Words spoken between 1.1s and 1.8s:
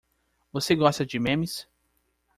memes?